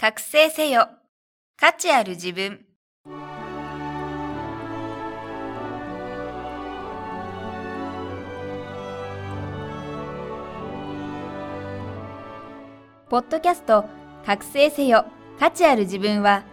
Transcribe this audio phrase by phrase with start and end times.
[0.00, 0.88] 覚醒せよ。
[1.58, 2.64] 価値ある自分。
[13.10, 13.84] ポッドキャスト
[14.24, 15.04] 覚醒せよ。
[15.38, 16.44] 価値ある自分は、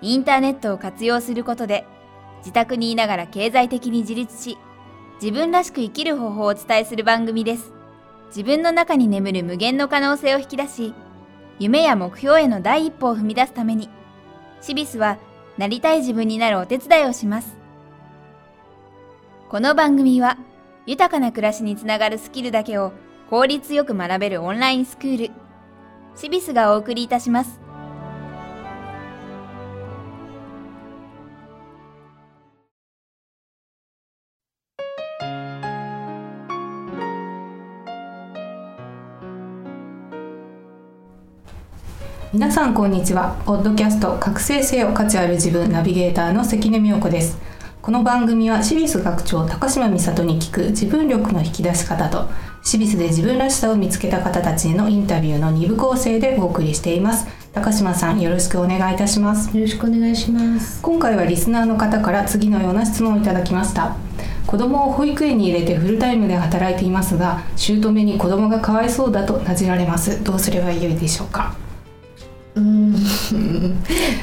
[0.00, 1.84] インターネットを活用することで、
[2.38, 4.56] 自宅にいながら経済的に自立し、
[5.20, 7.70] 自分らしく生きる方法をお伝えする番組です。
[8.28, 10.94] 自分の中に眠る無限の可能性を引き出し、
[11.58, 13.88] 夢や目標への第一歩を踏み出すために、
[14.60, 15.18] シビスは
[15.56, 17.56] なりたい自分になるお手伝いをします。
[19.48, 20.36] この番組は、
[20.86, 22.92] 豊かな暮らしにつながるスキルだけを
[23.30, 25.34] 効率よく学べるオンラインスクール、
[26.16, 27.63] シビスがお送りいたします。
[42.34, 43.40] 皆さんこんにちは。
[43.46, 47.38] ポッドキャスト覚醒せよ価値ある自分ナビゲーターの関根美代子です。
[47.80, 52.28] この番組はシビス学長高島美里に聞く自分力の引き出し方と
[52.64, 57.28] シビスで自分らしさを見つけた方たちへのインタビューの2部構成でお送りしています。
[57.52, 59.56] 高島さんよろしくお願いいたします。
[59.56, 60.82] よろしくお願いします。
[60.82, 63.94] 今回はリスナーの方から次のような質問をいただきました。
[64.48, 70.24] 子供を保育園に入れてフルタイムで働いていますが姑に子供がかわいそうだとなじられます。
[70.24, 71.62] どうすればよいでしょうか？
[72.54, 72.92] うん。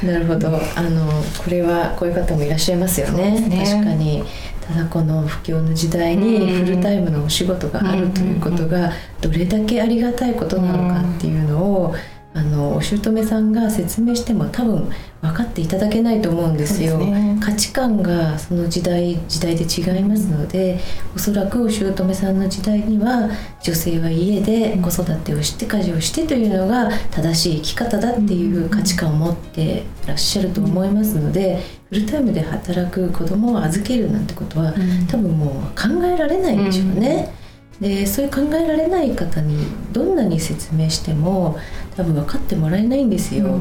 [0.02, 0.48] なるほど。
[0.76, 3.40] あのこれはこういう方もいらっしゃいますよね。
[3.40, 3.64] ね。
[3.64, 4.24] 確かに。
[4.60, 11.94] ただこの不況の時代にフルタイムのお仕事があるということがどれだけありがたいことなのかっていうのを
[12.34, 16.98] あのお姑さんが説明しても多分分かっていただけないと思うんですよ。
[16.98, 17.38] ね。
[17.40, 20.80] 価値観がその時代時代で違いますので、
[21.14, 23.28] おそらくお姑さんの時代には
[23.62, 34.72] 女性は家で子育てをして家事をしてというのが正しい生き方だっていう価値観を持ってらっしゃると思いますので、フルタイムで働く子供を預けるなんてことは、
[35.08, 37.34] 多分もう考えられないんでしょうね。
[37.80, 41.58] でそういう考えられない方にどんなに説明しても
[41.96, 43.58] 多分分かってもらえないんですよ。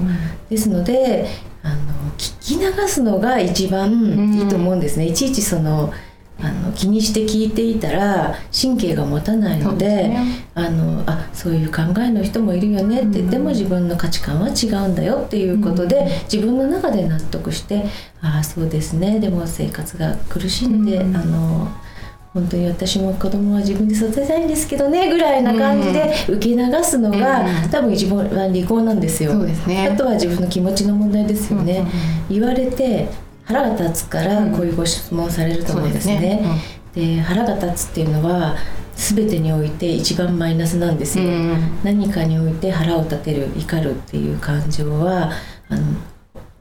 [0.49, 1.27] ですので
[1.63, 3.91] あの聞き流すのが一番
[4.35, 5.07] いいと思うんですね。
[5.07, 5.93] いちいちその
[6.43, 10.47] あの気にして聞いていたら神経が持たないのでね。
[10.55, 17.85] あのあそういう考えの人もいるよねって、うんでも自分の価値観は違うんだよっていうことで、自分の中で納得して
[18.21, 19.19] ああそうですね。
[19.19, 21.15] でも生活が苦しいので、うん。
[21.15, 21.67] あの
[22.33, 29.33] 本当に私も子供は自分で育てたいんですけどねぐらいな感じで受け流すのが、うん多分一番利口なんですよ。
[29.35, 31.79] ねあとは自分の気持ちの問題ですよね。
[31.79, 31.91] うんうん
[32.29, 33.09] 言われて
[33.43, 36.41] 腹が立つからうんこういうご質問されると思うんですね。
[36.95, 38.55] で腹が立つっていうのは
[38.95, 41.25] 全てにおいて一番マイナスなんですよ。
[41.25, 45.31] うん何かにおいて腹を立てる怒るっていう感情は
[45.69, 45.81] あの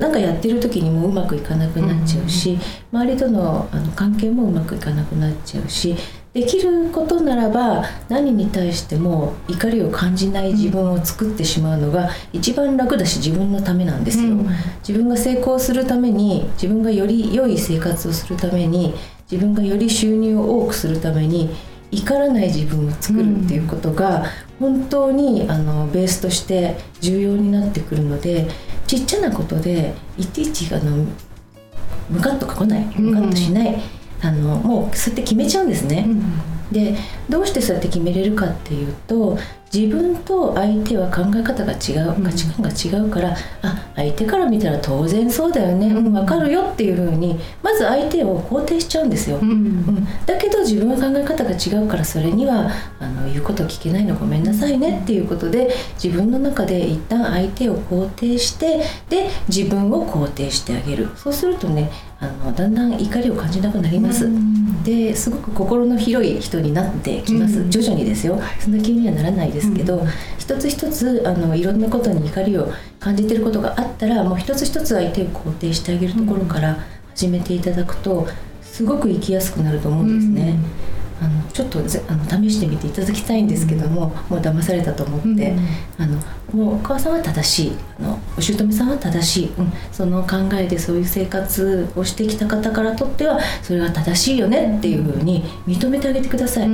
[0.00, 2.59] なんかやってる時にもうまくいかなくなっちゃうし、
[2.91, 5.94] 周りとのあの関係もうまくいかなくなっちゃうし
[6.33, 14.31] できることならば何に対しても怒りを感じない自分を作ってしまうのが一番楽だし自分のためなんですよ。
[14.31, 14.49] うん
[14.87, 18.94] 自分が成功するために自分がより良い生活をするために
[19.31, 21.50] 自分がより収入を多くするために
[21.93, 24.25] 怒らない自分を作るっていうことが
[24.59, 28.49] 本当にあのベースとして重要になってくるので
[28.91, 31.06] ちっちゃなことでいちいちあの
[32.11, 32.84] ムカッとか来ない？
[32.99, 33.81] ムカッとしない、
[34.21, 36.09] あのもうそうやって決めちゃうんですね。
[36.73, 36.97] で
[37.29, 39.37] どうしてそうやって決めれるかっていうと
[39.73, 49.39] 自分と相手は考え方が違う価値観が違うから、あ相手から見たら当然そうだよね、うん、分かるよっていうふうにまず相手を肯定しちゃうんですよ。
[49.41, 49.51] うん。
[49.51, 55.71] うん、だけど自分は考え方が違うからそれにはあの言うこと聞けないのごめんなさいねっていうことで
[56.03, 61.11] 自分の中で一旦相手を肯定してで自分を肯定してあげる。
[61.17, 64.29] そうするとねあのだんだん怒りを感じなくなります。
[64.85, 67.71] ですごく心の広い人になってきます、うん。
[67.71, 68.41] 徐々にですよ。
[68.59, 70.07] そんな急にはならないですけど、うん。
[70.39, 76.78] 一つ一つあのいろんなことに怒りを感じてることがあったらもう一つ一つ相手を肯定してあげるところから
[77.15, 78.27] 始めていただくと
[78.63, 80.59] すごく生きやすくなると思うんですね。
[81.21, 85.59] あのちょっとぜあの試してみていただきたいんですけども、もう騙されたと思って、うん
[85.99, 86.19] あの
[86.53, 96.69] もうお母さんは正しいあのお姑さんは正しい、うん、その考えでそういう生活をしてきた方からとってはそれは正しいよねっていうふうに認めてあげてください、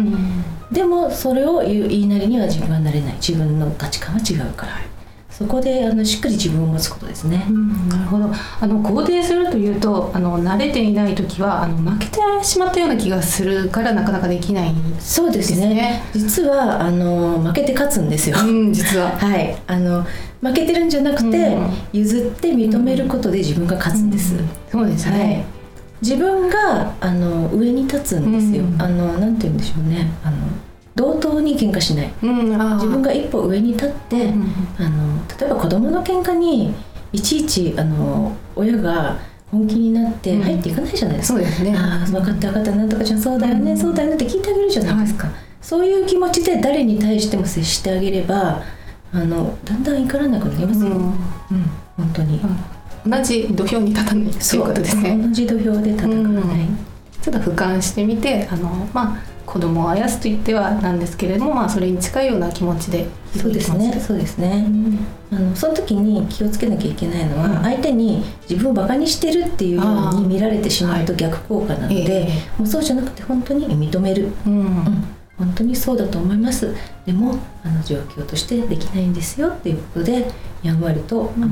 [0.72, 3.14] でもそれを言いなりには自分はなれない。
[3.16, 4.95] 自分の価値観は違うから
[5.36, 7.46] そこであのしっかり自分を持つことですね。
[7.90, 16.02] なるほどあの肯定するというとあの慣れていない時はあの負けてしまったような気がするからなかなかできないそうですね。
[16.14, 18.38] 実はあの負けて勝つんですよ。
[18.40, 20.06] うん実は はい、あの
[20.40, 24.36] 負けてるんじゃなくて、うん譲って認めることで自分が勝つんです。
[24.72, 25.44] そうですはいね、、
[26.00, 28.64] 自分があの上に立つんですよ。
[28.64, 30.08] うんあのなんて言うんでしょうね。
[30.24, 30.36] あの
[30.96, 32.10] 同等に喧嘩しない。
[32.22, 36.75] うん自分が一歩上に立って、うんあの例えば子供の喧嘩に
[37.12, 39.19] いちいちあの親が
[39.50, 40.43] 本気になってうん。
[40.43, 41.38] 入っていかないじゃないですか。
[41.38, 41.75] そうですね。
[41.76, 43.78] ああ分かった分かったなんとかちゃんそうだよね、うん。
[43.78, 45.28] そうだよねって聞いてあげるじゃないですか、
[45.60, 48.62] そういう気持ちで誰に対しても接してあげれば
[49.12, 51.14] あのだんだん怒らなくなりますよ、うん。
[51.96, 52.40] 本当に、
[53.06, 55.19] 同じ土俵に立たないということですね。
[55.22, 56.78] 同じ土俵で戦わない、うん
[57.26, 63.93] ちょっと俯瞰してみてあのまあ子供をあやすと言ってはなんですけれども、まあ、それに近いような気持ちでそうですね。
[64.00, 64.64] そうですね、
[65.32, 72.28] あのその時に気をつけなきゃいけないのは、うん相手に自分をバカにしてるっていうように見られてしまうと逆効果なので、え
[72.58, 74.61] もうそうじゃなくて本当に認める、うん。
[74.61, 75.05] うん、
[75.37, 76.75] 本当にそうだと思います。
[77.05, 80.31] でもあの状況としてできないんですよっていうことで
[80.62, 81.49] やんわりと、あの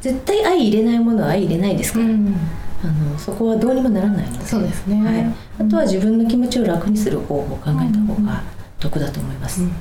[0.00, 2.36] 絶対相入れないものは相入れないですから、うん
[2.84, 5.02] あのそこはどうにもならないのでそうですね。
[5.02, 8.42] はい、あとは自分の気持ちを楽にする方法を考えた方が
[8.78, 9.72] 得だと思います、うん。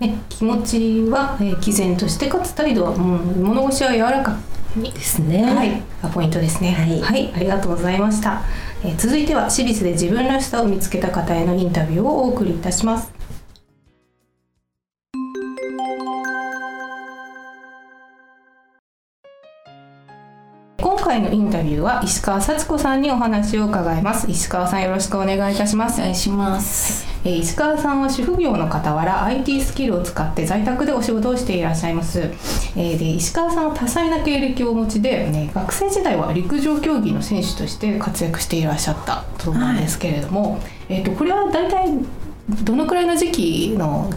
[0.00, 4.36] ね、気持ちは、えー、毅然としてかつ態度は、もう物腰は柔らか
[4.74, 4.90] に。
[4.90, 5.44] ですね。
[5.44, 6.72] はい、がポイントですね。
[6.72, 7.32] はい。
[7.34, 8.42] ありがとうございました。
[8.82, 13.12] えー続いては私立で自分らしさを見つけた方へのインタビューをお送りいたします。
[21.12, 24.30] 回のインタビューは石川幸子さんにお話を伺います。
[24.30, 26.00] 石川さんよろしくお願いいたします。
[26.00, 27.06] お願いします。
[27.24, 41.92] えー石川さんは主婦業の傍ら IT スキルを使って在宅でお仕事をしていらっしゃいます、えーで石川さんは多彩な経歴をお持ちで、ね、学生時代は陸上競技の選手として活躍していらっしゃったそうなんですけれども、えー、とこれは大体
[42.64, 44.10] どのくらいの時期の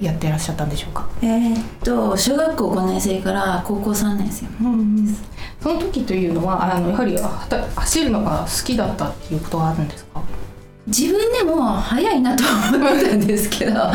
[0.00, 4.46] やっていらっしゃったんでしょうか、えーっと小学校5年生から高校3年生
[5.60, 7.16] その時というのはあのやはり
[7.76, 10.22] 走るのが好きだったっていうことはあるんですか？
[10.86, 13.92] 自分でも早いなとは思ったんですけど だ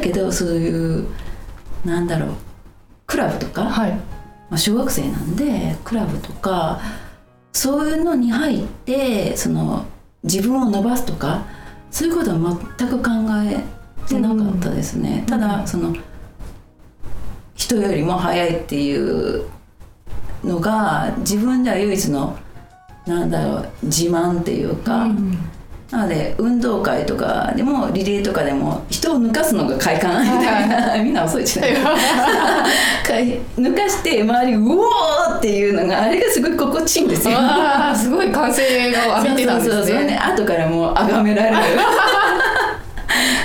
[0.00, 1.06] けどそういう
[1.84, 2.28] なんだろう
[3.06, 3.92] クラブとか、はい。
[4.50, 6.80] まあ、小学生なんでクラブとか
[7.52, 9.84] そういうのに入ってその
[10.24, 11.44] 自分を伸ばすとか
[11.92, 12.36] そういうことは
[12.76, 13.10] 全く考
[13.44, 13.60] え
[14.08, 15.94] てなかったですね、ただその
[17.54, 19.44] 人よりも早いっていう
[20.44, 22.36] のが自分では唯一の
[23.06, 25.08] なんだろう自慢っていうか、
[25.90, 31.72] なので運動会とかでもリレーとかでも人を抜かすのが快感みたいなみんな遅いじゃない？
[33.58, 37.36] 抜かして周りうおーっていうのがあれがすごい心地いいんですよ。
[37.96, 38.66] すごい歓声を
[39.18, 39.74] 浴びてたんですね。
[39.74, 41.56] そうそうそうね後からもう崇められる。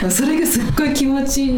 [0.12, 1.52] それがすっごい気持ちいい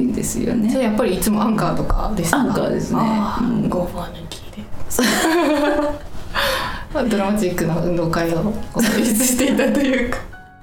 [0.00, 0.68] んですよね。
[0.68, 2.38] じゃあやっぱりいつもアンカーとかですか？
[2.38, 3.00] アンカーですね。
[3.40, 3.92] うんゴー。
[3.92, 4.06] ファー
[7.08, 8.52] ドラマチックな運動会を
[8.96, 10.18] 演出していたというか。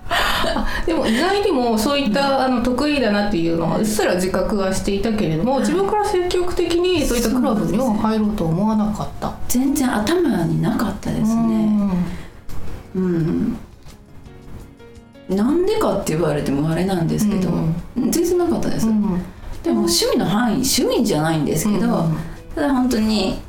[0.10, 9.34] あでも意外にもそういったあの得意だなっていうのはうっすら自覚はしていたけれども自分から積極的にそういったクラブには入ろうと思わなかった。
[9.48, 11.90] 全然頭になかったですね。
[12.96, 13.58] うん。
[15.30, 17.50] なんでかって言われてもあれなんですけど、
[17.96, 19.02] 全然なかったです、うん。
[19.64, 21.84] でも趣味の範囲趣味じゃないんですけど、うん。
[22.54, 23.40] ただ本当に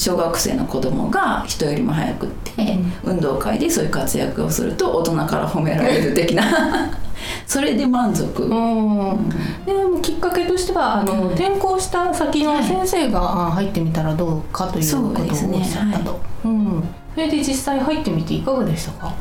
[0.00, 6.90] 小学生の子供が人よりも早くって、運動会でそういう活躍をすると大人から褒められる的な。
[7.46, 9.28] それで満足、うん。
[9.66, 15.24] でもきっかけとしてはあの転校した先の先生があ入ってみたらどうかということを
[15.58, 16.82] おっしゃったと、うん、
[17.14, 19.12] それで実際入ってみていかがでしたか？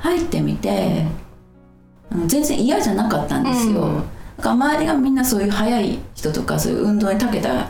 [0.00, 1.06] 入ってみて、
[2.12, 4.02] あの全然嫌じゃなかったんですよ、うん。
[4.42, 7.68] 周りがみんなそういう速い人とかそういう運動に長けた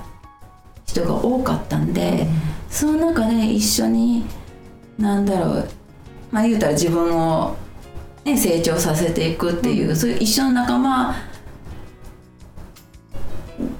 [0.90, 2.26] 人が多かったんで、
[2.68, 4.24] その中で一緒に
[4.98, 5.68] なんだろう
[6.30, 7.56] まあ言うたら自分を、
[8.24, 11.14] ね、成長させていくっていう、そういう一緒の仲間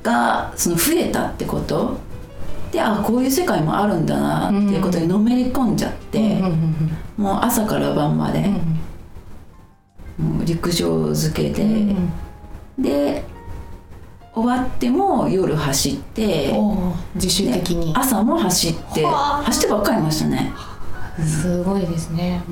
[0.03, 1.99] がその増えたってこと？
[2.71, 6.41] であこういう世界もあるんだなっていうことにのめり込んじゃって、
[7.17, 8.81] もう朝から晩まで、うん
[10.19, 12.13] もう陸上漬けで、うん。
[12.79, 13.25] で
[14.43, 16.53] 終わっても夜走って
[17.15, 17.93] 自主的に。
[17.97, 19.43] 朝も走ってはあ。
[19.45, 20.53] 走ってばっかりいましたね。
[21.25, 22.43] すごいですね、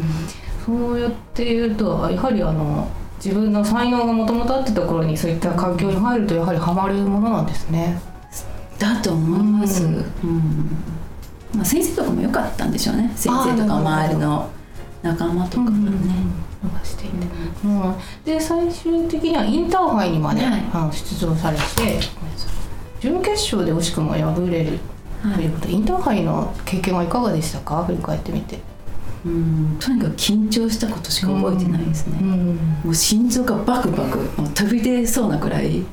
[0.67, 2.87] そうやって言うとやはりあの
[3.25, 7.99] 自分の才能がもともとあったところにそういった環境に入るとやはりハマるものなんですね。
[8.79, 9.95] だと思います、ううん。
[9.95, 10.05] ん
[11.55, 13.11] まあ、先生とかも良かったんでしょうね。
[13.17, 14.51] 先生とか周りの
[15.03, 15.79] 仲間とかがね、
[16.63, 17.17] 伸ばしていて、
[17.65, 17.95] うん。
[18.25, 20.63] で最終的にはインターハイにまで、はい。
[20.73, 21.63] あの出場されて
[23.01, 24.79] 準決勝で惜しくも敗れる
[25.35, 27.85] ということで、インターハイの経験はいかがでしたか？
[27.85, 28.59] 振り返ってみて。
[29.27, 29.77] うん。
[29.81, 32.57] とにかく緊張したことしか覚えてないですね、うん。
[32.85, 34.19] もう心臓がバクバク
[34.55, 35.85] 飛び出そうなくらい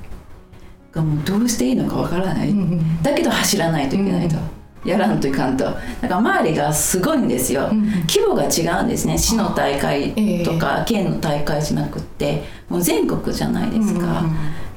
[0.92, 3.04] がもうどうしていいのかわからない、うん。
[3.04, 4.36] だけど走らないといけないと、
[4.86, 5.66] やらんといかんと。
[5.66, 9.18] だから周りがすごいんですよ、うん規模が違うんですね。
[9.18, 10.14] 市の大会
[10.44, 12.44] とか県の大会じゃなくって。
[12.70, 14.24] もう全国じゃないですか、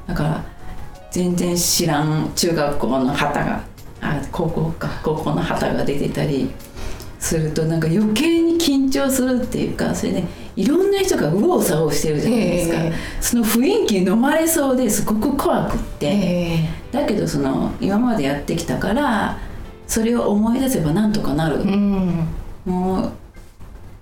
[0.06, 0.44] だから
[1.10, 3.62] 全然知らん中学校の旗が
[4.00, 4.88] あ高校か。
[5.02, 6.50] 高校の旗が出てたり
[7.18, 10.24] するとなんか余計に緊張するっていうかそれで、
[10.54, 12.92] いろんな人が右往左往してるじゃないですか、ええ。
[13.20, 16.68] その雰囲気に飲まれそうですごく怖くって、え。
[16.92, 19.38] だけどその今までやってきたから
[19.88, 22.28] それを思い出せばなんとかなる、えうん。
[22.66, 23.12] も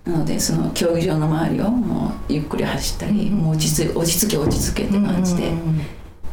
[0.06, 3.38] うなのでその競技場の周りをもうゆっくり走ったり、うん。
[3.38, 5.48] もう落ち着落ち着け落ち着けって感じで。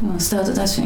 [0.04, 0.20] うん。
[0.20, 0.86] スタートダッシュ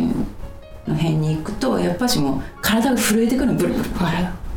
[0.88, 4.48] の辺に行くとやっぱしもう体が震えてくるのブルブルブル、はい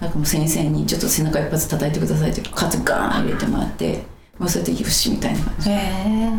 [0.00, 4.02] なんかもう先生にちょっと背中一発叩いてくださいって肩ガーン入れてもらって
[4.38, 5.70] もうそれでよしみたいな感じ。
[5.70, 6.30] へえ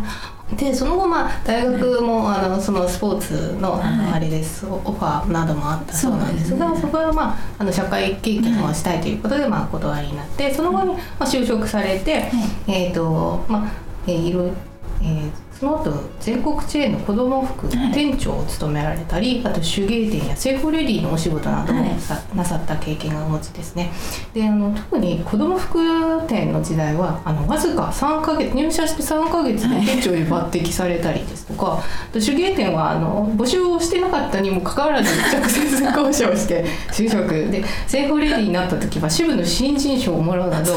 [0.53, 4.65] でその後まあ大学もあのそのスポーツのあれです。
[4.67, 5.93] オファーなどもあった。
[5.93, 6.55] そうなんです。
[6.55, 12.31] がそこはまああの社会経験をしたいということでまあお断りになってその後にまあ就職されて
[12.67, 13.71] えっとまあ
[14.05, 14.53] えーいろいろ
[15.01, 17.93] えーその後全国チェーンの子ども服はい。
[17.93, 21.99] 店長を務められたり、あと手芸店や生保レディのお仕事などをはい。
[21.99, 23.89] さなさった経験がお持ちですね。
[24.33, 25.79] であの特に子ども服
[26.27, 37.25] 店の時代はあのわずか3ヶ月入社して3ヶ月で店長に抜擢されたりですとか、あと手芸店はあの募集をしてなかったにもかかわらず直接交渉して就職。
[37.25, 40.73] で生保レディになった時は支部の新人賞をもらうなど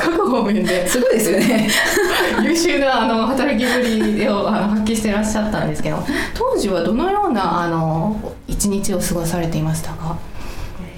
[0.00, 1.68] 各方面ですごいですよね。
[2.42, 5.98] 優秀なあの働きぶりをあの発揮してらっしゃったんですけど
[6.34, 10.18] 当時はどのようなあの一日を過ごされていましたか？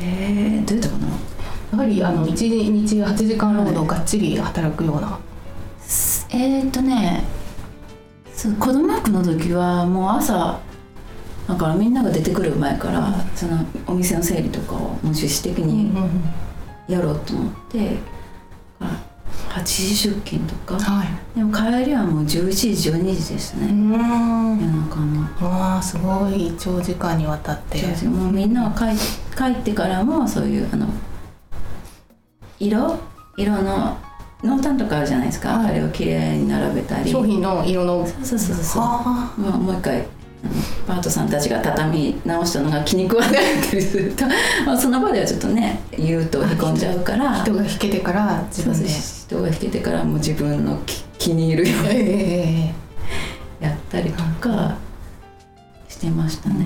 [0.00, 1.08] えー、どうやったかな？
[1.72, 5.18] やはりあの一日8時間労働がっちり働くような、
[6.30, 7.24] えー、っとね
[8.34, 10.60] そう子供服の時はもう朝
[11.48, 15.92] だからみんなが出てくる前から、そのお店の整理とかをもう自主的に
[16.86, 17.96] やろうと思って、
[18.78, 19.09] だから
[19.50, 20.78] 8時出勤とか。
[20.78, 21.08] はい。
[21.36, 23.90] でも帰りはもう11時12時でしたうね、ん。
[23.90, 25.50] 夜中の。
[25.50, 27.82] わあすごい長時間にわたって。
[28.06, 28.96] もうみんなは帰
[29.36, 30.86] 帰ってからもそういうあの
[32.60, 32.98] 色？
[33.36, 33.98] 色の
[34.42, 35.70] 濃淡とかあるじゃないですか、はい。
[35.70, 37.10] あれをきれいに並べたり。
[37.10, 38.06] 商品の色の。
[38.06, 38.82] そうそうそうそう。
[38.82, 40.06] はもうもう一回
[40.86, 44.24] パートさんたちが畳み直したのが気に食わなかったりすると
[44.66, 48.88] まあその場ではちょっとね言うとへこんじゃうからあ人が引けてから自分で。
[49.30, 52.72] 人が引けてからもう自分の気気に入るようにえ
[53.60, 54.76] えやったりとか
[55.88, 56.64] してましたね、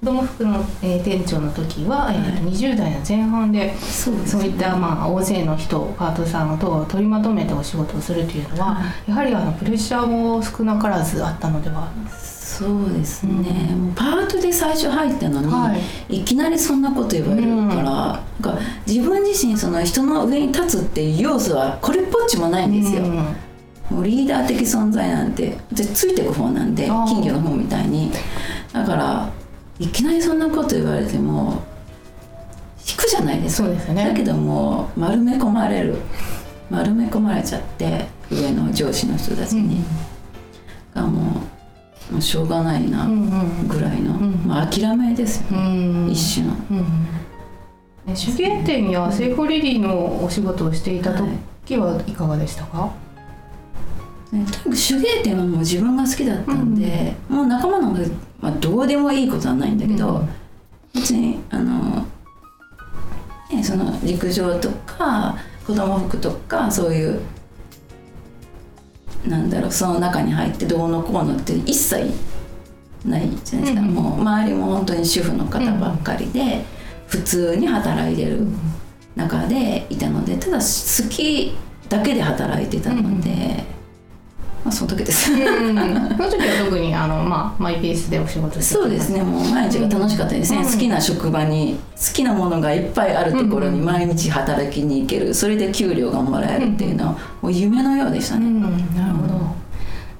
[0.00, 11.90] 子供服の、えー店長の時は、えーと20代の前半でそうですそういった、まあ、大勢の人パートさん等を取りまとめてお仕事をするというのは、やはりあのプレッシャーも少なからずあったのでは、
[12.58, 15.76] そうですね、もうパートで最初入ったのに、は
[16.08, 16.20] い。
[16.20, 23.14] い、きなりそんなこと言われるから,、なんか自分自身その人の上に立つっていう要素はこれっぽっちもないんですよ、うん。
[23.90, 28.10] もうリーダー的存在なんてでついてく方なんで金魚の方みたいに。
[28.72, 29.30] だから
[29.78, 31.62] いきなりそんなこと言われても
[32.88, 33.68] 引くじゃないですか。
[33.92, 34.08] ね。
[34.08, 35.96] だけどもう丸め込まれる。
[36.70, 39.84] 丸め込まれちゃって上の上司の人たちに、
[40.92, 41.55] がもう
[42.10, 45.58] もうしょうがないなうんうんぐらいの、んまあ、諦めですようね、
[46.06, 46.10] ん。
[46.10, 46.54] 一種の。
[48.14, 52.12] 手芸店やセーフレディのお仕事をしていた時はい。
[52.12, 52.92] かがでしたか、
[54.30, 58.00] ねとにかく手芸店はもう自分が好きだったんで、もう仲間なんか、
[58.40, 60.28] まあ、どうでもいいことはないんだけど、うん。
[60.94, 62.06] 別にあの、
[63.52, 65.36] ね、その陸上とか
[65.66, 67.20] 子供服とかそういう
[69.26, 72.12] なんだろうその中に入ってどうのこうのって一切
[73.04, 76.64] ないじゃないですか、うんもう周りも本当に主婦の方ばっかりで、
[77.06, 78.46] 普通に働いてる
[79.14, 81.56] 中でいたのでただ好き
[81.88, 83.64] だけで働いてたので、
[84.66, 85.32] まあその時です。
[85.32, 89.22] うん、その時は特にあの、まあ、マイペースでお仕事そうですね。
[89.22, 90.64] もう毎日が楽しかったですね、うん。
[90.64, 95.32] 好きな職場に好きなものがいっぱいあるところに毎日働きに行ける。
[95.32, 98.60] それで給料がもらえるっていうのはもう夢のようでしたね、うん、
[98.96, 99.54] なるほど。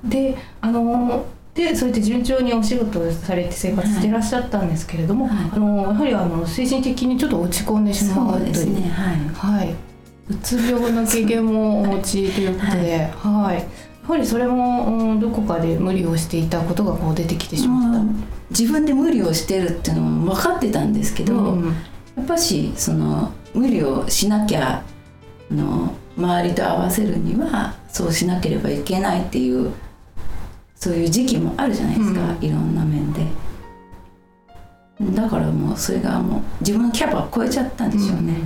[0.09, 5.51] で、あのでそうやって順調にお仕事をされて生活してらっしゃったんですけれども、はい。
[5.53, 8.41] あのやはりあの精神的にちょっと落ち込んでしまそう。
[8.41, 8.91] うですというね。
[8.91, 9.57] はい。
[9.59, 9.75] はい、
[10.31, 17.99] うつ病の経験もお持ちということで、はいやはりそれも、うん、どこかで無理をしていたことがこう出てきてしまった。
[17.99, 18.15] もう
[18.51, 21.75] 自分で無理をしてるっていうのも分かってたんですけど、うん。
[22.17, 24.85] やっぱしその無理をしなきゃ
[25.51, 29.73] あの周りと合わせるにはそうしなければいけないっていう
[30.77, 32.45] そういう時期もあるじゃないですか、うん。
[32.45, 33.27] いろんな面で。
[35.01, 38.37] だからもうそれがもう自分のキャパを超えちゃったんでしょうね、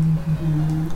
[0.46, 0.88] うん。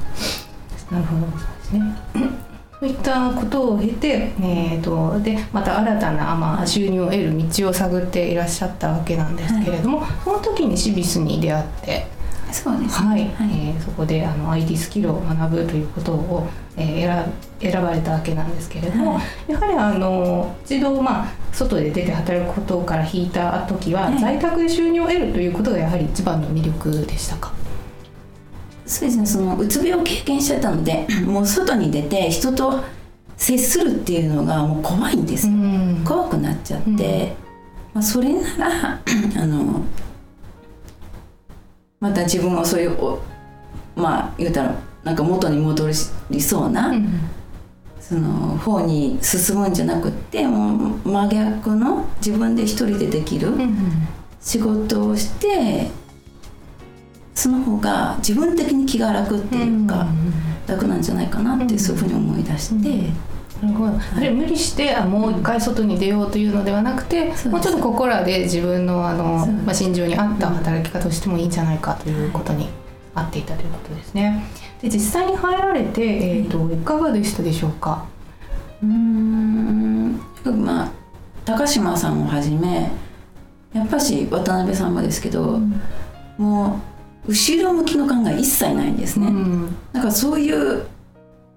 [0.91, 2.54] なるほどですね。
[2.85, 12.07] そういったことを経て、えー、とでまた新たな、まあ、収入を得る道を探っていらっしゃったわけなんですけれども、その時にシビスに出会って、
[12.53, 13.25] そうですはい。
[13.25, 17.25] ね、えーそこであの IT スキルを学ぶということを、えー
[17.59, 24.19] 選選ばれたわけなんですけれども、はやはりあの一度、まあ、外で出て働くことから引いた時は、はい。
[24.19, 27.51] 在宅で収入を得るということがやはり一番の魅力でしたか？
[28.87, 29.27] そうですね。
[29.27, 32.83] そのうつ病を経験しちゃったのでもう外に出て人と
[33.37, 36.05] 接するっていうのがもう怖いんですよ、ん。
[36.05, 36.99] 怖くなっちゃって、うん。
[37.95, 39.01] まあ、それなら
[39.43, 39.83] あの
[42.01, 43.21] また自分をそういうお
[43.97, 45.89] まあ言うたらなんか元に戻
[46.31, 47.21] りそうな、うん。
[48.01, 54.07] その方に進むんじゃなくってもう真逆の自分で一人でできるうん。
[54.41, 55.91] 仕事をして
[57.45, 60.07] その方が自分的に気が楽っていうか、
[60.67, 63.13] 楽なんじゃないかなってそういうふうに思い出して。
[63.63, 63.93] なるほど。
[64.17, 67.51] あれ無理してあもう一回外に出ようというのではなくて、す。
[67.51, 72.71] もうちょっとここらで自分のあのまあ心情に合った働き方をしてもいいんじゃないかということに
[73.15, 74.43] 合っていたということですね。
[74.81, 78.07] で実際に入られてえっ、といかがでしたでしょうか？
[78.83, 80.19] うーん。
[80.65, 80.91] まあ
[81.45, 82.91] 高島さんをはじめ
[83.75, 85.61] やっぱし渡辺さんもですけど、
[86.39, 86.94] もう
[87.27, 89.77] 後ろ向きの考え一切ないんですね、ん。
[89.93, 90.87] だからそういう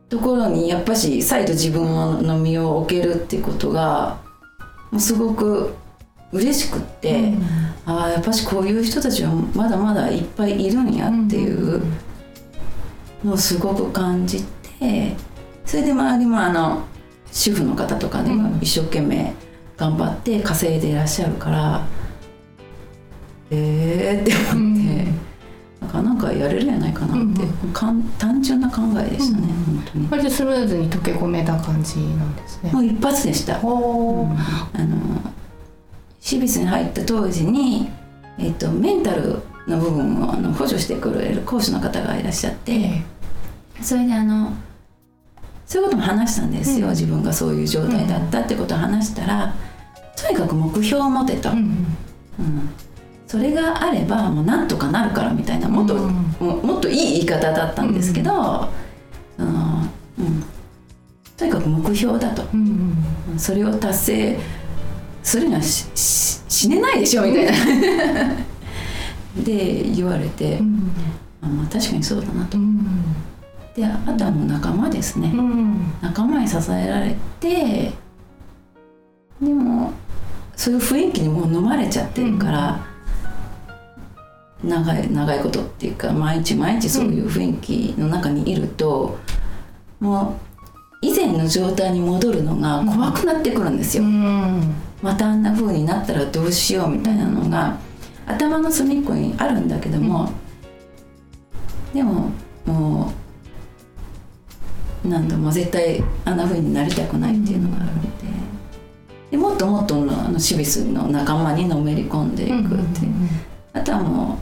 [0.09, 4.17] ところにやっぱし再度自分の身を置けるっていうことが
[4.91, 5.74] もうすごく
[6.31, 7.33] 嬉しくって、
[7.86, 11.81] ああやっぱしこういう人たちはまだまだいっぱいいるんやっていう
[13.24, 14.43] のをすごく感じ
[14.79, 15.15] て
[15.65, 16.85] それで周りもあの
[17.31, 18.59] 主婦の方とかでもうん。
[18.61, 19.33] 一生懸命
[19.75, 21.85] 頑張って稼いでいらっしゃるから、
[23.51, 25.26] えーって思って、なん
[25.85, 27.57] かなんかやれるんじゃないかなって、うん
[28.18, 30.07] 単純な考えでしたね、うん本当に。
[30.09, 32.72] 割とスムーズに溶け込めた感じなんですね。
[32.72, 32.79] も。
[32.79, 33.59] う一発でした。
[33.63, 34.35] おー。
[34.74, 34.98] あの
[36.20, 37.90] シビスに入った当時に、
[38.37, 43.03] えっとメンタルの部分をあの補助してくれる講師の方がいらっしゃって、え
[43.81, 44.53] それであの
[45.66, 46.92] そういうことも話したんですよ、うん。
[46.92, 49.53] 自分がそういう状態だったってことを話したら、
[50.16, 51.96] とにかく目標を持てと、うん
[53.27, 56.11] それがあればもうなんとかなるからみたいなもっと、うん。
[56.40, 58.70] ももっといい言い方だったんですけど、あ
[59.37, 59.83] の
[60.18, 60.44] うん、
[61.35, 62.44] とにかく目標だと。
[62.53, 62.96] うん
[63.37, 64.40] それを達成
[65.22, 67.51] するにはしし死ねないでしょみたいな。
[69.44, 70.92] で言われて、うん。
[71.42, 72.57] あまあ確かにそうだなと。
[72.57, 72.85] うん
[73.75, 77.92] であとはもう仲間ですね、うん仲間に支えられて
[79.40, 79.94] でも
[80.55, 82.79] そういう雰囲気にもう飲まれちゃってるから、
[84.63, 89.17] 長い長いことっていうか毎日毎日そういう雰囲気の中にいると、
[90.00, 90.39] も
[91.01, 94.74] う以前の状態に戻るのが怖くなってくるんですよ、うん。
[95.01, 97.77] またあんな風になったらどうしようみたいなのが
[98.25, 100.31] 頭の隅っこにあるんだけども、
[101.93, 102.31] でも
[102.65, 103.13] も
[105.05, 108.07] う何度も絶対あんな風になりたくないっていうのがあるので。
[109.29, 113.01] でもっともっとのあのシビスの仲間にのめり込んでいくって
[113.74, 114.37] あとはもう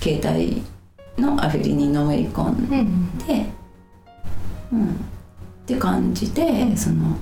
[0.00, 0.62] 携帯
[1.18, 2.50] のアフィリにのめり込んう
[2.82, 3.46] んで、
[4.72, 4.90] うん、っ
[5.66, 7.16] て感じで、その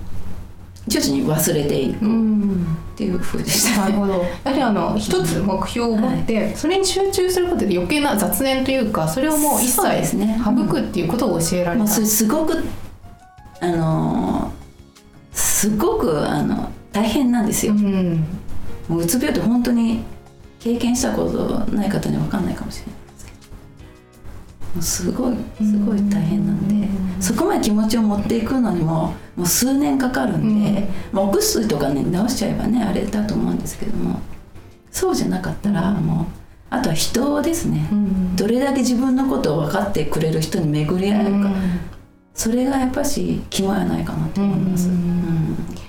[0.87, 3.93] 徐々に忘れていくうんっていう風でしたね。
[3.93, 4.12] なるほど。
[4.45, 11.87] やはりあの一つ目標を持って、それに集中することで余計な雑念というか、それをもう一切ね省くっていうことを教えられた。
[11.87, 12.65] それすごく
[13.61, 14.67] あのー
[15.37, 17.73] すごくあの大変なんですよ。
[17.73, 18.25] うん。
[18.89, 20.03] もううつ病って本当に
[20.66, 24.74] 経験したことない方には分かんないかもしれないですけど。
[24.74, 26.88] もうすごいすごい大変なんで、
[27.20, 34.20] そこまで気持ちを持っていくのにももう数年かかるんで、まあ、お薬とかね直しちゃえばねあれだと思うんですけども。
[34.90, 36.26] そうじゃなかったらもう
[36.70, 41.50] あとは人ですね、うんどれだけ自分のことを分かってくれる人に巡り合えるか、
[42.35, 44.88] それがやっぱし肝やないかなと思います。
[44.88, 44.94] うん。
[44.94, 45.86] うん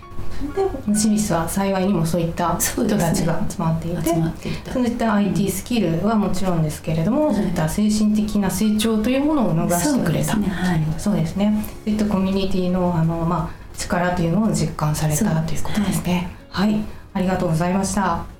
[0.55, 4.73] でシビスは幸いにもそういった人たちが集まっていて、集まっていた。
[4.73, 7.35] そういった IT スキルはもちろんですけれども、はい。
[7.35, 10.33] そういった精神的な成長というものを伸ばしてくれた。
[10.33, 10.49] そうですね。
[10.49, 10.81] はい。
[10.97, 11.63] そうですね。
[11.85, 16.31] そういったコミュニティのあの、まあ、力というのを実感されたということですね。
[16.49, 18.36] はい、ありがとうございました